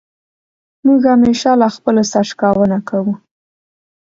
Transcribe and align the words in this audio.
موږ 0.85 1.01
همېشه 1.11 1.51
له 1.61 1.67
خپلو 1.75 2.01
سر 2.11 2.25
شکونه 2.29 2.77
کوو. 2.89 3.13